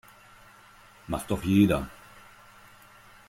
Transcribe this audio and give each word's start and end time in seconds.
Macht 1.05 1.29
doch 1.29 1.43
jeder. 1.45 1.87